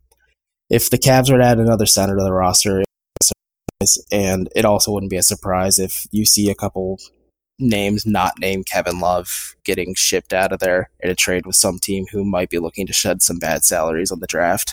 [0.73, 4.07] if the Cavs were to add another center to the roster, it's a surprise.
[4.11, 6.99] and it also wouldn't be a surprise if you see a couple
[7.59, 11.79] names not named Kevin Love getting shipped out of there in a trade with some
[11.79, 14.73] team who might be looking to shed some bad salaries on the draft.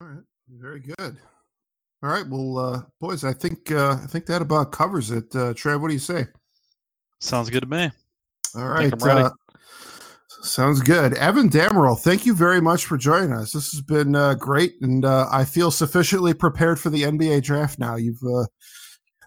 [0.00, 1.16] All right, very good.
[2.02, 5.34] All right, well, uh, boys, I think uh, I think that about covers it.
[5.34, 6.26] Uh, Trev, what do you say?
[7.18, 7.90] Sounds good to me.
[8.54, 9.20] All right, I right, think I'm ready.
[9.22, 9.30] uh,
[10.42, 11.14] sounds good.
[11.14, 13.52] Evan Dammarell, thank you very much for joining us.
[13.52, 17.78] This has been uh, great, and uh, I feel sufficiently prepared for the NBA draft
[17.78, 17.96] now.
[17.96, 18.46] You've uh,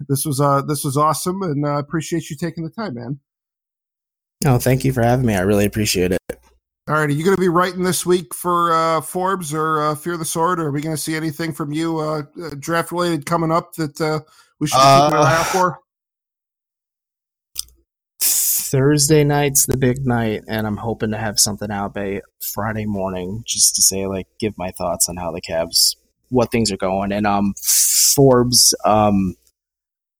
[0.07, 3.19] this was uh, this was awesome, and I uh, appreciate you taking the time, man.
[4.43, 5.35] No, thank you for having me.
[5.35, 6.19] I really appreciate it.
[6.89, 9.95] All right, are you going to be writing this week for uh, Forbes or uh,
[9.95, 12.91] Fear the Sword, or are we going to see anything from you uh, uh, draft
[12.91, 14.19] related coming up that uh,
[14.59, 15.79] we should be keeping an eye out for?
[18.73, 22.21] Thursday night's the big night, and I'm hoping to have something out by
[22.55, 25.95] Friday morning, just to say like give my thoughts on how the Cavs,
[26.29, 27.11] what things are going.
[27.11, 27.53] And um,
[28.15, 29.35] Forbes um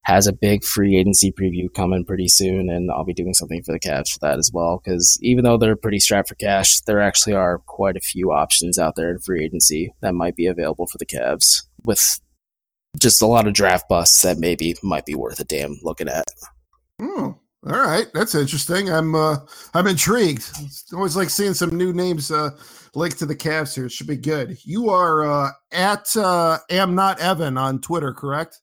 [0.06, 3.72] has a big free agency preview coming pretty soon, and I'll be doing something for
[3.72, 4.80] the Cavs for that as well.
[4.86, 8.78] Because even though they're pretty strapped for cash, there actually are quite a few options
[8.78, 12.20] out there in free agency that might be available for the Cavs with
[13.00, 16.26] just a lot of draft busts that maybe might be worth a damn looking at.
[17.02, 18.90] Oh, all right, that's interesting.
[18.90, 19.38] I'm uh,
[19.74, 20.50] I'm intrigued.
[20.60, 22.50] It's always like seeing some new names uh,
[22.94, 23.86] linked to the Cavs here.
[23.86, 24.58] It should be good.
[24.66, 28.60] You are uh, at uh, am not Evan on Twitter, correct?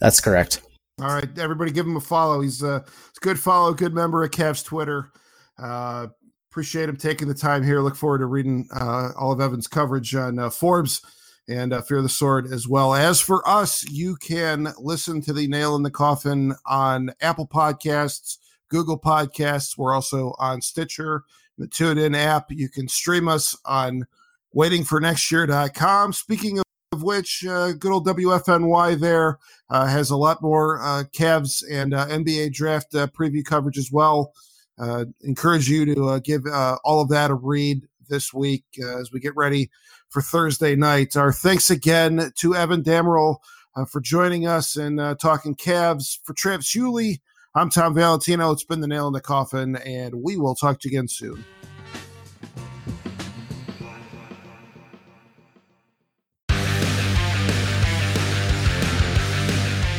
[0.00, 0.62] That's correct.
[1.00, 2.40] All right, everybody, give him a follow.
[2.40, 2.82] He's a,
[3.20, 5.12] good follow, good member of Cavs Twitter.
[5.58, 6.06] Uh,
[6.50, 7.82] appreciate him taking the time here.
[7.82, 11.02] Look forward to reading uh, all of Evan's coverage on uh, Forbes
[11.48, 12.94] and uh, Fear the Sword as well.
[12.94, 18.38] As for us, you can listen to the Nail in the Coffin on Apple Podcasts,
[18.68, 19.78] Google Podcasts.
[19.78, 21.24] We're also on Stitcher,
[21.58, 22.50] the TuneIn app.
[22.50, 24.06] You can stream us on
[24.54, 26.12] waitingfornextyear.com.
[26.12, 26.60] Speaking
[26.92, 29.38] of which, uh, good old WFNY there
[29.70, 33.92] uh, has a lot more uh, Cavs and uh, NBA draft uh, preview coverage as
[33.92, 34.32] well.
[34.78, 36.42] Uh, encourage you to give
[36.84, 39.70] all of that a read this week as we get ready
[40.08, 41.16] for Thursday night.
[41.16, 43.36] Our thanks again to Evan Dammarell
[43.74, 46.18] uh, for joining us and uh, talking Cavs.
[46.24, 47.20] For Travis Hewley,
[47.54, 48.50] I'm Tom Valentino.
[48.52, 51.44] It's been the nail in the coffin, and we will talk to you again soon.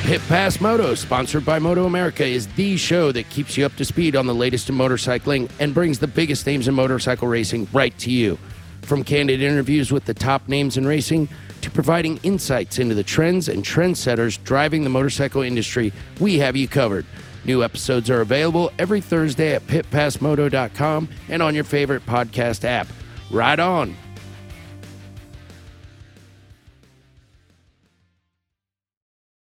[0.07, 3.83] Pit Pass Moto, sponsored by Moto America, is the show that keeps you up to
[3.83, 7.97] speed on the latest in motorcycling and brings the biggest names in motorcycle racing right
[7.97, 8.39] to you.
[8.87, 11.27] From candid interviews with the top names in racing
[11.59, 16.69] to providing insights into the trends and trendsetters driving the motorcycle industry, we have you
[16.69, 17.05] covered.
[17.43, 22.87] New episodes are available every Thursday at pitpassmoto.com and on your favorite podcast app.
[23.29, 23.93] Ride on!